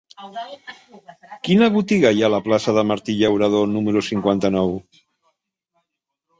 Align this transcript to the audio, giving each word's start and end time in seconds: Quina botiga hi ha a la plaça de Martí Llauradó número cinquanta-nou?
Quina 1.47 1.67
botiga 1.75 2.13
hi 2.17 2.25
ha 2.25 2.31
a 2.31 2.33
la 2.37 2.41
plaça 2.49 2.75
de 2.79 2.85
Martí 2.93 3.17
Llauradó 3.21 3.63
número 3.77 4.05
cinquanta-nou? 4.11 4.77